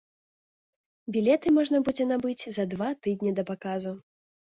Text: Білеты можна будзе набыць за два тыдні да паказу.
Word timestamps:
Білеты 1.17 1.47
можна 1.59 1.83
будзе 1.89 2.09
набыць 2.15 2.43
за 2.59 2.69
два 2.75 2.91
тыдні 3.05 3.31
да 3.39 3.43
паказу. 3.55 3.99